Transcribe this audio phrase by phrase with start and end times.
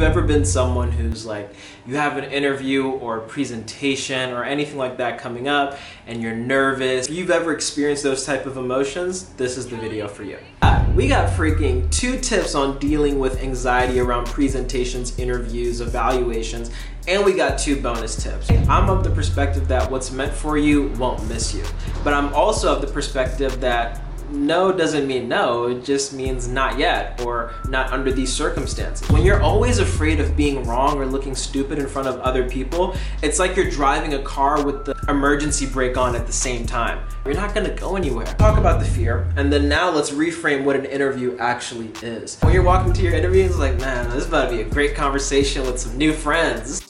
[0.00, 1.52] you've ever been someone who's like,
[1.86, 5.76] you have an interview or a presentation or anything like that coming up
[6.06, 10.08] and you're nervous, if you've ever experienced those type of emotions, this is the video
[10.08, 10.38] for you.
[10.62, 16.70] Uh, we got freaking two tips on dealing with anxiety around presentations, interviews, evaluations,
[17.06, 18.48] and we got two bonus tips.
[18.70, 21.64] I'm of the perspective that what's meant for you won't miss you,
[22.02, 24.00] but I'm also of the perspective that
[24.30, 29.08] no doesn't mean no, it just means not yet or not under these circumstances.
[29.10, 32.96] When you're always afraid of being wrong or looking stupid in front of other people,
[33.22, 37.06] it's like you're driving a car with the emergency brake on at the same time.
[37.24, 38.26] You're not gonna go anywhere.
[38.26, 42.38] Talk about the fear, and then now let's reframe what an interview actually is.
[42.40, 44.64] When you're walking to your interview, it's like, man, this is about to be a
[44.64, 46.89] great conversation with some new friends.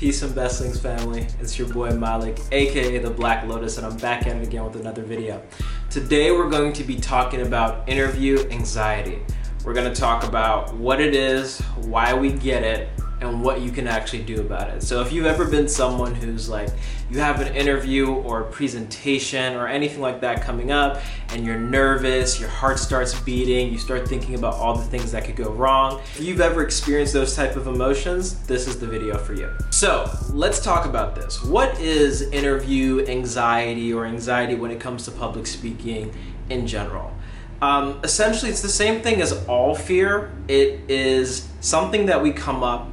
[0.00, 4.26] Peace and blessings family, it's your boy Malik, aka The Black Lotus, and I'm back
[4.26, 5.42] at it again with another video.
[5.90, 9.18] Today we're going to be talking about interview anxiety.
[9.62, 12.88] We're gonna talk about what it is, why we get it,
[13.20, 14.82] and what you can actually do about it.
[14.82, 16.70] So if you've ever been someone who's like,
[17.10, 21.58] you have an interview or a presentation or anything like that coming up and you're
[21.58, 25.50] nervous, your heart starts beating, you start thinking about all the things that could go
[25.50, 26.00] wrong.
[26.16, 29.52] If you've ever experienced those type of emotions, this is the video for you.
[29.70, 31.42] So let's talk about this.
[31.42, 36.14] What is interview anxiety or anxiety when it comes to public speaking
[36.48, 37.12] in general?
[37.62, 40.32] Um, essentially, it's the same thing as all fear.
[40.48, 42.88] It is something that we come up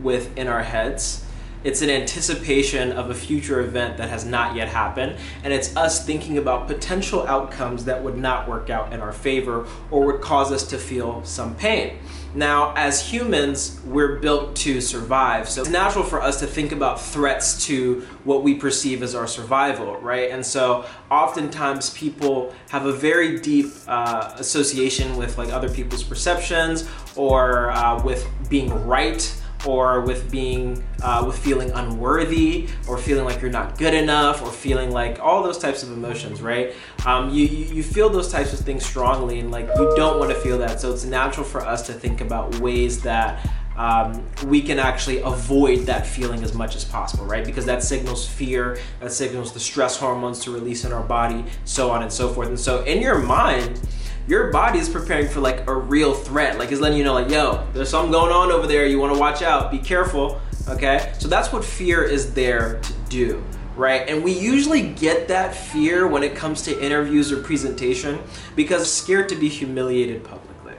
[0.00, 1.21] with in our heads.
[1.64, 6.04] It's an anticipation of a future event that has not yet happened, and it's us
[6.04, 10.50] thinking about potential outcomes that would not work out in our favor or would cause
[10.50, 11.98] us to feel some pain.
[12.34, 17.00] Now, as humans, we're built to survive, so it's natural for us to think about
[17.00, 20.30] threats to what we perceive as our survival, right?
[20.30, 26.88] And so, oftentimes, people have a very deep uh, association with like other people's perceptions
[27.16, 33.40] or uh, with being right or with being uh, with feeling unworthy or feeling like
[33.40, 36.74] you're not good enough or feeling like all those types of emotions right
[37.06, 40.36] um, you, you feel those types of things strongly and like you don't want to
[40.40, 44.78] feel that so it's natural for us to think about ways that um, we can
[44.78, 47.44] actually avoid that feeling as much as possible, right?
[47.44, 51.90] Because that signals fear, that signals the stress hormones to release in our body, so
[51.90, 52.48] on and so forth.
[52.48, 53.80] And so in your mind,
[54.26, 56.58] your body is preparing for like a real threat.
[56.58, 58.86] Like it's letting you know, like, yo, there's something going on over there.
[58.86, 59.70] You want to watch out.
[59.70, 60.40] Be careful.
[60.68, 61.12] Okay.
[61.18, 63.44] So that's what fear is there to do.
[63.74, 64.08] Right.
[64.08, 68.20] And we usually get that fear when it comes to interviews or presentation
[68.54, 70.74] because scared to be humiliated publicly.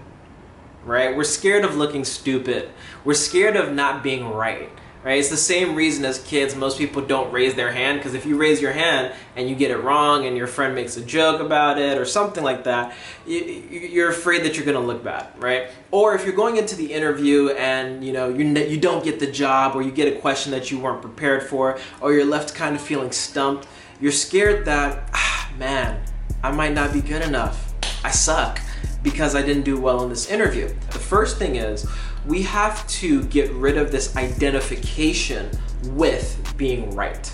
[0.86, 1.16] Right.
[1.16, 2.70] We're scared of looking stupid.
[3.04, 4.70] We're scared of not being right
[5.04, 5.20] right?
[5.20, 8.38] It's the same reason as kids, most people don't raise their hand because if you
[8.38, 11.78] raise your hand and you get it wrong and your friend makes a joke about
[11.78, 15.68] it or something like that, you're afraid that you're going to look bad, right?
[15.92, 19.32] Or if you're going into the interview and you know you you don't get the
[19.32, 22.76] job or you get a question that you weren't prepared for or you're left kind
[22.76, 23.68] of feeling stumped,
[24.00, 26.02] you're scared that ah, man,
[26.44, 27.74] I might not be good enough.
[28.06, 28.62] I suck
[29.02, 30.68] because I didn't do well in this interview.
[30.92, 31.86] The first thing is
[32.26, 35.50] we have to get rid of this identification
[35.90, 37.32] with being right.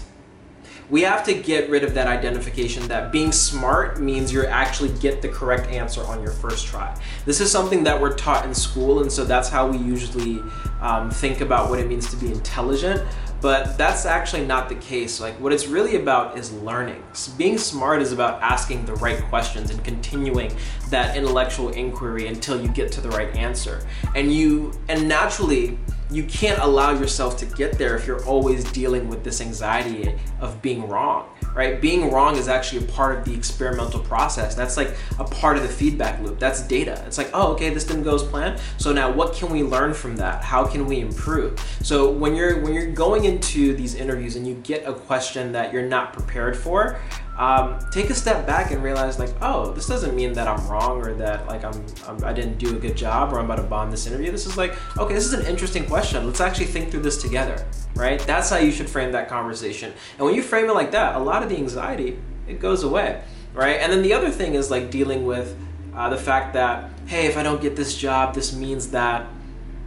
[0.90, 5.22] We have to get rid of that identification that being smart means you actually get
[5.22, 7.00] the correct answer on your first try.
[7.26, 10.40] This is something that we're taught in school, and so that's how we usually
[10.82, 13.08] um, think about what it means to be intelligent
[13.42, 15.20] but that's actually not the case.
[15.20, 17.04] Like what it's really about is learning.
[17.38, 20.56] Being smart is about asking the right questions and continuing
[20.90, 23.86] that intellectual inquiry until you get to the right answer.
[24.16, 25.78] And you and naturally
[26.10, 30.62] you can't allow yourself to get there if you're always dealing with this anxiety of
[30.62, 31.82] being wrong right?
[31.82, 34.56] Being wrong is actually a part of the experimental process.
[34.56, 36.40] That's like a part of the feedback loop.
[36.40, 37.04] That's data.
[37.06, 38.62] It's like, oh, okay, this didn't go as planned.
[38.78, 40.44] So now what can we learn from that?
[40.44, 41.60] How can we improve?
[41.82, 45.74] So when you're when you're going into these interviews and you get a question that
[45.74, 47.00] you're not prepared for,
[47.40, 51.00] um, take a step back and realize like, oh, this doesn't mean that I'm wrong
[51.00, 53.56] or that like I'm, I'm I did not do a good job or I'm about
[53.56, 54.30] to bomb this interview.
[54.30, 56.26] This is like, okay, this is an interesting question.
[56.26, 57.66] Let's actually think through this together,
[57.96, 58.20] right?
[58.20, 59.94] That's how you should frame that conversation.
[60.18, 63.24] And when you frame it like that, a lot of the anxiety it goes away,
[63.54, 63.80] right?
[63.80, 65.58] And then the other thing is like dealing with
[65.96, 69.28] uh, the fact that hey, if I don't get this job, this means that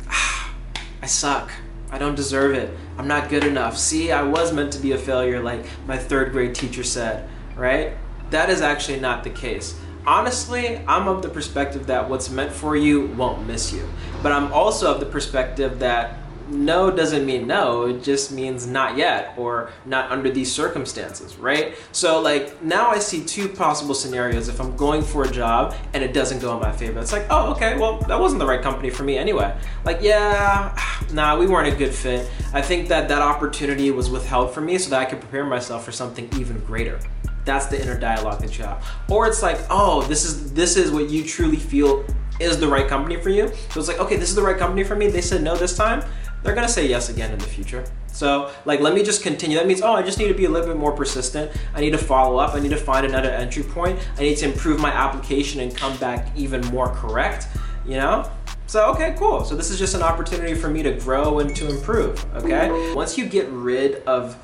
[0.09, 0.55] ah,
[1.03, 1.53] I suck.
[1.91, 2.75] I don't deserve it.
[2.97, 3.77] I'm not good enough.
[3.77, 7.97] See, I was meant to be a failure, like my third grade teacher said right?
[8.31, 9.79] That is actually not the case.
[10.07, 13.89] Honestly, I'm of the perspective that what's meant for you won't miss you.
[14.23, 16.19] But I'm also of the perspective that
[16.49, 21.77] no doesn't mean no, it just means not yet or not under these circumstances, right?
[21.93, 26.03] So like now I see two possible scenarios if I'm going for a job and
[26.03, 27.01] it doesn't go in my favor.
[27.01, 29.57] It's like, oh, okay, well, that wasn't the right company for me anyway.
[29.85, 30.77] Like, yeah,
[31.13, 32.31] nah, we weren't a good fit.
[32.53, 35.85] I think that that opportunity was withheld from me so that I could prepare myself
[35.85, 36.99] for something even greater.
[37.45, 38.87] That's the inner dialogue that you have.
[39.09, 42.05] Or it's like, oh, this is this is what you truly feel
[42.41, 43.53] is the right company for you.
[43.71, 45.09] So it's like, okay, this is the right company for me.
[45.09, 46.05] They said no this time.
[46.43, 47.85] They're gonna say yes again in the future.
[48.13, 49.57] So like, let me just continue.
[49.57, 51.51] That means, oh, I just need to be a little bit more persistent.
[51.75, 52.55] I need to follow up.
[52.55, 53.99] I need to find another entry point.
[54.19, 57.49] I need to improve my application and come back even more correct,
[57.87, 58.31] you know?
[58.67, 59.45] So, okay, cool.
[59.45, 62.95] So this is just an opportunity for me to grow and to improve, okay?
[62.95, 64.37] Once you get rid of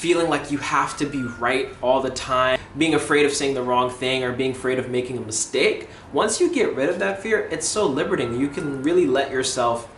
[0.00, 3.62] feeling like you have to be right all the time, being afraid of saying the
[3.62, 7.22] wrong thing or being afraid of making a mistake, once you get rid of that
[7.22, 8.40] fear, it's so liberating.
[8.40, 9.90] You can really let yourself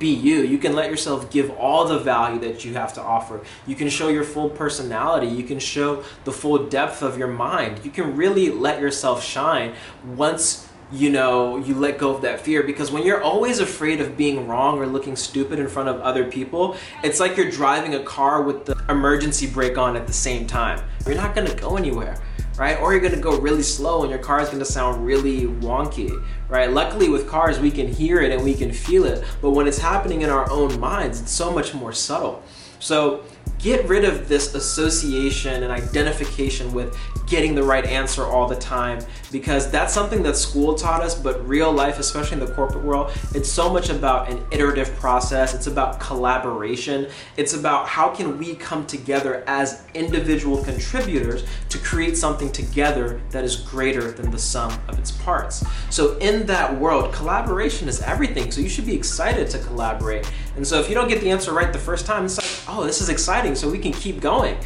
[0.00, 0.38] be you.
[0.38, 3.42] You can let yourself give all the value that you have to offer.
[3.64, 5.28] You can show your full personality.
[5.28, 7.84] You can show the full depth of your mind.
[7.84, 9.74] You can really let yourself shine
[10.16, 14.16] once you know, you let go of that fear because when you're always afraid of
[14.16, 18.02] being wrong or looking stupid in front of other people, it's like you're driving a
[18.04, 20.80] car with the emergency brake on at the same time.
[21.04, 22.22] You're not gonna go anywhere,
[22.56, 22.78] right?
[22.80, 26.70] Or you're gonna go really slow and your car is gonna sound really wonky, right?
[26.70, 29.78] Luckily with cars, we can hear it and we can feel it, but when it's
[29.78, 32.40] happening in our own minds, it's so much more subtle.
[32.78, 33.24] So
[33.64, 36.94] get rid of this association and identification with
[37.26, 39.00] getting the right answer all the time
[39.32, 43.10] because that's something that school taught us but real life especially in the corporate world
[43.34, 45.54] it's so much about an iterative process.
[45.54, 47.08] It's about collaboration.
[47.36, 53.44] It's about how can we come together as individual contributors to create something together that
[53.44, 55.64] is greater than the sum of its parts.
[55.90, 58.50] So in that world collaboration is everything.
[58.50, 61.52] So you should be excited to collaborate and so if you don't get the answer
[61.52, 64.56] right the first time it's like oh this is exciting so we can keep going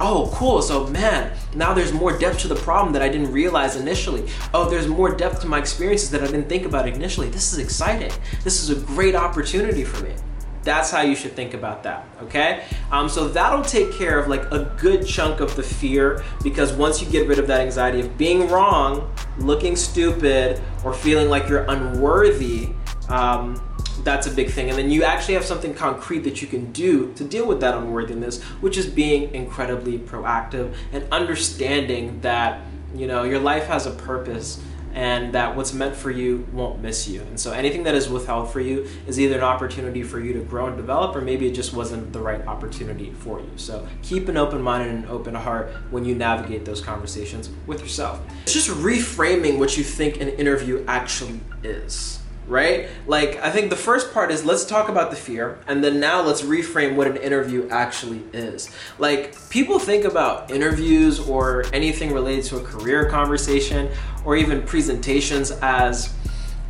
[0.00, 3.76] oh, cool, so man, now there's more depth to the problem that I didn't realize
[3.76, 4.28] initially.
[4.54, 7.28] Oh, there's more depth to my experiences that I didn't think about initially.
[7.28, 8.12] This is exciting.
[8.44, 10.14] This is a great opportunity for me.
[10.62, 12.64] That's how you should think about that, okay?
[12.90, 17.00] Um, so that'll take care of like a good chunk of the fear because once
[17.00, 21.64] you get rid of that anxiety of being wrong, looking stupid, or feeling like you're
[21.64, 22.70] unworthy,
[23.08, 23.62] um,
[24.04, 24.68] that's a big thing.
[24.70, 27.74] And then you actually have something concrete that you can do to deal with that
[27.74, 32.60] unworthiness, which is being incredibly proactive and understanding that,
[32.94, 34.60] you know, your life has a purpose
[34.94, 37.20] and that what's meant for you won't miss you.
[37.20, 40.40] And so anything that is withheld for you is either an opportunity for you to
[40.40, 43.50] grow and develop, or maybe it just wasn't the right opportunity for you.
[43.56, 47.80] So keep an open mind and an open heart when you navigate those conversations with
[47.80, 48.20] yourself.
[48.42, 52.18] It's just reframing what you think an interview actually is
[52.48, 52.88] right?
[53.06, 56.22] Like, I think the first part is let's talk about the fear, and then now
[56.22, 58.70] let's reframe what an interview actually is.
[58.98, 63.90] Like, people think about interviews or anything related to a career conversation
[64.24, 66.14] or even presentations as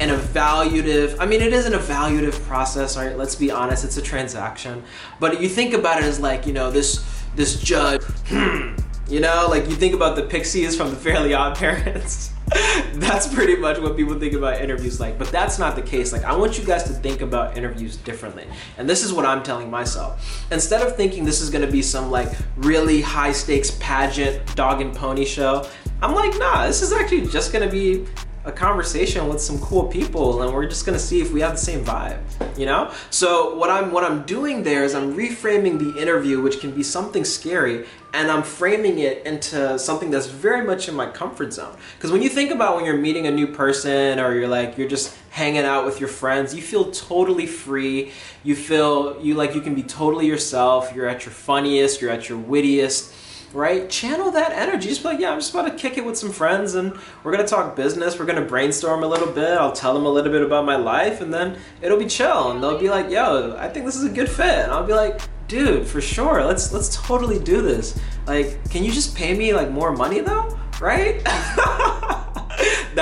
[0.00, 4.02] an evaluative i mean it is an evaluative process right let's be honest it's a
[4.02, 4.82] transaction
[5.18, 7.04] but you think about it as like you know this
[7.34, 8.67] this judge hmm,
[9.08, 12.32] you know like you think about the pixies from the fairly odd parents.
[12.94, 16.12] That's pretty much what people think about interviews like but that's not the case.
[16.12, 18.46] Like i want you guys to think about interviews differently.
[18.78, 20.46] And this is what i'm telling myself.
[20.50, 24.94] Instead of thinking this is to be some like really high stakes pageant dog and
[24.94, 25.68] pony show
[26.00, 28.06] i'm like nah this is actually just to be
[28.44, 31.58] a conversation with some cool people and we're just gonna see if we have the
[31.58, 32.20] same vibe
[32.58, 32.92] you know?
[33.10, 36.82] So what i'm what i'm doing there is i'm reframing the interview which can be
[36.82, 41.76] something scary and i'm framing it into something that's very much in my comfort zone.
[41.96, 44.88] Because when you think about when you're meeting a new person or you're like you're
[44.88, 48.12] just hanging out with your friends you feel totally free.
[48.42, 50.92] You feel you like you can be totally yourself.
[50.94, 53.14] You're at your funniest you're at your wittiest
[53.52, 53.88] right?
[53.88, 54.88] Channel that energy.
[54.88, 57.32] Just be like, yeah, I'm just about to kick it with some friends and we're
[57.32, 58.18] gonna talk business.
[58.18, 59.58] We're gonna brainstorm a little bit.
[59.58, 62.50] I'll tell them a little bit about my life and then it'll be chill.
[62.50, 64.46] And they'll be like, yo, I think this is a good fit.
[64.46, 66.44] And I'll be like, dude, for sure.
[66.44, 67.98] Let's let's totally do this.
[68.26, 70.58] Like, can you just pay me like more money though?
[70.80, 71.22] Right?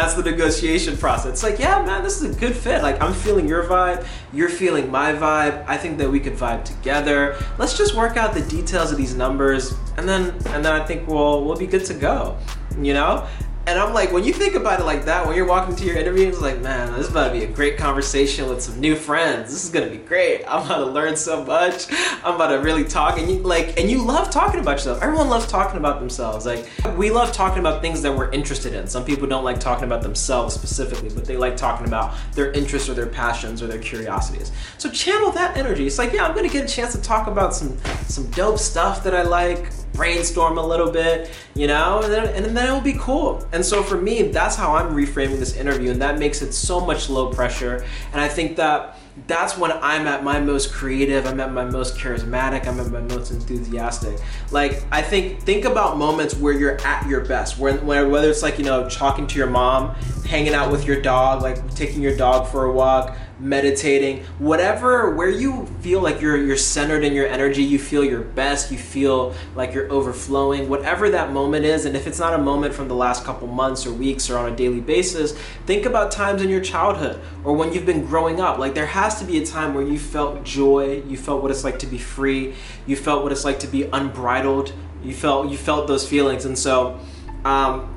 [0.07, 1.33] that's the negotiation process.
[1.33, 2.81] It's like, yeah, man, this is a good fit.
[2.81, 5.65] Like, I'm feeling your vibe, you're feeling my vibe.
[5.67, 7.37] I think that we could vibe together.
[7.59, 11.09] Let's just work out the details of these numbers, and then and then I think
[11.09, 12.39] we'll we'll be good to go.
[12.81, 13.27] You know.
[13.69, 15.97] And I'm like, when you think about it like that, when you're walking to your
[15.97, 18.95] interview, it's like, man, this is about to be a great conversation with some new
[18.95, 19.51] friends.
[19.51, 20.45] This is gonna be great.
[20.47, 21.87] I'm about to learn so much.
[22.23, 25.03] I'm about to really talk, and you like, and you love talking about yourself.
[25.03, 26.47] Everyone loves talking about themselves.
[26.47, 28.87] Like, we love talking about things that we're interested in.
[28.87, 32.89] Some people don't like talking about themselves specifically, but they like talking about their interests
[32.89, 34.53] or their passions or their curiosities.
[34.79, 35.89] So channel that energy.
[35.89, 39.03] It's like, yeah, I'm gonna get a chance to talk about some some dope stuff
[39.03, 42.97] that I like brainstorm a little bit, you know, and then, and then it'll be
[42.99, 43.47] cool.
[43.53, 46.81] And so for me, that's how I'm reframing this interview, and that makes it so
[46.81, 47.85] much low pressure.
[48.13, 51.97] And I think that that's when I'm at my most creative, I'm at my most
[51.97, 54.19] charismatic, I'm at my most enthusiastic.
[54.51, 58.43] Like I think think about moments where you're at your best, where, where whether it's
[58.43, 59.95] like, you know, talking to your mom,
[60.27, 65.29] hanging out with your dog, like taking your dog for a walk, meditating, whatever, where
[65.29, 69.35] you feel like you're you're centered in your energy, you feel your best, you feel
[69.55, 72.95] like you're overflowing, whatever that moment is, and if it's not a moment from the
[72.95, 75.33] last couple months or weeks or on a daily basis,
[75.67, 78.59] think about times in your childhood or when you've been growing up.
[78.59, 81.65] Like there has to be a time where you felt joy, you felt what it's
[81.65, 82.55] like to be free,
[82.87, 84.73] you felt what it's like to be unbridled,
[85.05, 86.99] you felt you felt those feelings, and so
[87.45, 87.95] um,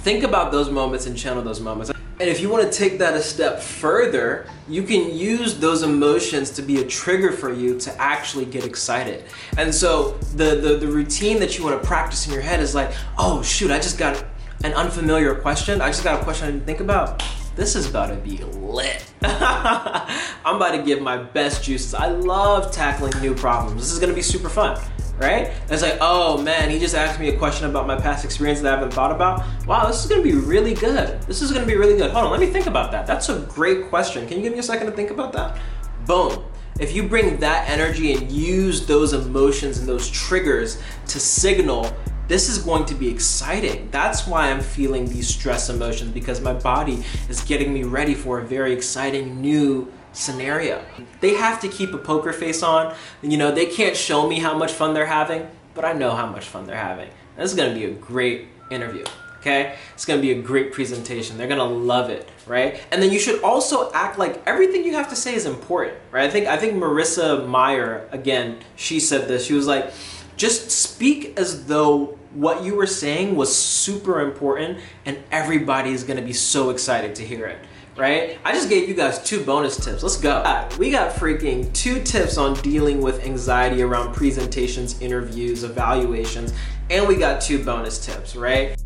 [0.00, 1.95] think about those moments and channel those moments.
[2.18, 6.50] And if you want to take that a step further, you can use those emotions
[6.52, 9.24] to be a trigger for you to actually get excited.
[9.58, 12.74] And so the, the, the routine that you want to practice in your head is
[12.74, 14.24] like, oh shoot, I just got
[14.64, 15.82] an unfamiliar question.
[15.82, 17.22] I just got a question I didn't think about.
[17.56, 19.02] This is about to be lit.
[19.24, 21.94] I'm about to give my best juices.
[21.94, 23.80] I love tackling new problems.
[23.80, 24.78] This is gonna be super fun
[25.18, 25.46] right?
[25.48, 28.60] And it's like, oh man, he just asked me a question about my past experience
[28.60, 29.44] that I haven't thought about.
[29.66, 31.20] Wow, this is gonna be really good.
[31.22, 32.10] This is gonna be really good.
[32.10, 33.06] Hold on, let me think about that.
[33.06, 34.26] That's a great question.
[34.26, 35.58] Can you give me a second to think about that?
[36.06, 36.44] Boom.
[36.78, 41.90] If you bring that energy and use those emotions and those triggers to signal
[42.28, 43.88] this is going to be exciting.
[43.90, 48.40] That's why I'm feeling these stress emotions because my body is getting me ready for
[48.40, 50.82] a very exciting new scenario.
[51.20, 52.94] They have to keep a poker face on.
[53.22, 56.26] You know, they can't show me how much fun they're having, but I know how
[56.26, 57.10] much fun they're having.
[57.36, 59.04] This is gonna be a great interview,
[59.40, 59.76] okay?
[59.94, 61.36] It's gonna be a great presentation.
[61.36, 62.80] They're gonna love it, right?
[62.90, 66.24] And then you should also act like everything you have to say is important, right?
[66.24, 69.44] I think I think Marissa Mayer, again, she said this.
[69.44, 69.92] She was like,
[70.36, 76.22] just speak as though what you were saying was super important and everybody is gonna
[76.22, 77.58] be so excited to hear it
[77.96, 78.38] right?
[78.44, 80.02] I just gave you guys two bonus tips.
[80.02, 80.68] Let's go.
[80.78, 86.52] We got freaking two tips on dealing with anxiety around presentations, interviews, evaluations,
[86.90, 88.78] and we got two bonus tips, right?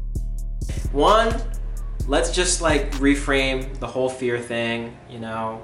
[0.92, 1.34] One,
[2.06, 5.60] let's just like reframe the whole fear thing, you know?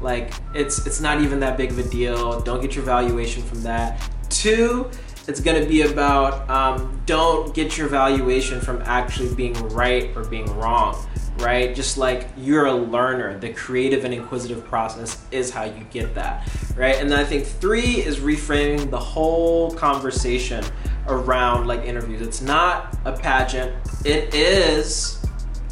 [0.00, 2.40] Like it's it's not even that big of a deal.
[2.40, 4.00] Don't get your valuation from that.
[4.30, 4.90] Two,
[5.28, 10.46] it's gonna be about um, don't get your valuation from actually being right or being
[10.56, 10.96] wrong
[11.40, 11.74] right?
[11.74, 16.48] Just like you're a learner, the creative and inquisitive process is how you get that,
[16.76, 16.96] right?
[16.96, 20.64] And then I think three is reframing the whole conversation
[21.06, 22.20] around like interviews.
[22.20, 23.74] It's not a pageant,
[24.04, 25.19] it is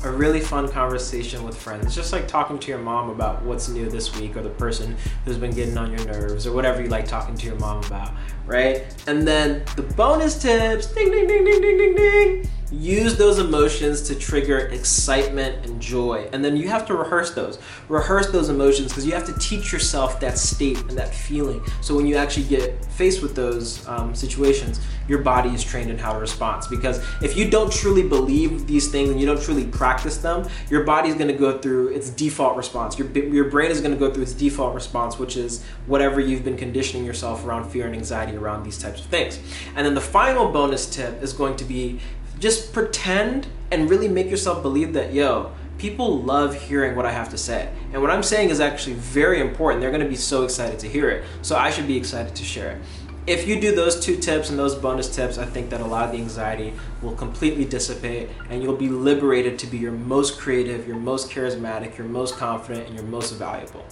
[0.05, 1.95] a really fun conversation with friends.
[1.95, 5.38] Just like talking to your mom about what's new this week or the person who's
[5.38, 8.12] been getting on your nerves or whatever you like talking to your mom about,
[8.47, 8.87] right?
[9.07, 14.02] And then the bonus tips, ding, ding, ding, ding, ding, ding, ding use those emotions
[14.02, 16.28] to trigger excitement and joy.
[16.32, 17.58] And then you have to rehearse those.
[17.88, 21.62] Rehearse those emotions because you have to teach yourself that state and that feeling.
[21.80, 25.98] So when you actually get faced with those um, situations, your body is trained in
[25.98, 26.64] how to respond.
[26.68, 30.84] Because if you don't truly believe these things and you don't truly practice them, your
[30.84, 32.98] body is going to go through its default response.
[32.98, 36.44] Your, your brain is going to go through its default response, which is whatever you've
[36.44, 39.38] been conditioning yourself around fear and anxiety around these types of things.
[39.75, 42.00] And then the final bonus tip is going to be
[42.38, 47.28] just pretend and really make yourself believe that, yo, people love hearing what I have
[47.30, 47.71] to say.
[47.92, 49.80] And what I'm saying is actually very important.
[49.80, 51.25] They're gonna be so excited to hear it.
[51.42, 52.83] So I should be excited to share it.
[53.26, 56.07] If you do those two tips and those bonus tips, I think that a lot
[56.07, 60.88] of the anxiety will completely dissipate and you'll be liberated to be your most creative,
[60.88, 63.85] your most charismatic, your most confident, and your most valuable.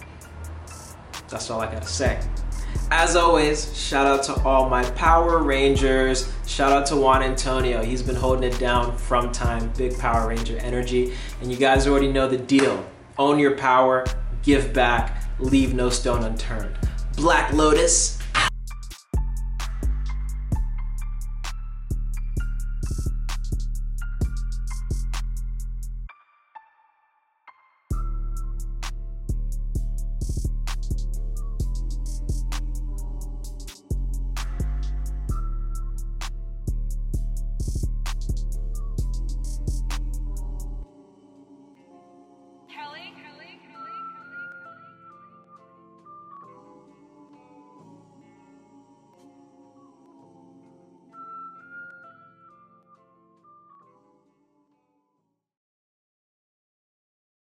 [1.28, 2.18] That's all I gotta say.
[2.90, 6.32] As always, shout out to all my Power Rangers.
[6.46, 7.82] Shout out to Juan Antonio.
[7.82, 9.72] He's been holding it down from time.
[9.76, 11.12] Big Power Ranger energy.
[11.40, 12.86] And you guys already know the deal.
[13.18, 14.04] Own your power,
[14.44, 16.78] give back, leave no stone unturned.
[17.16, 18.15] Black Lotus,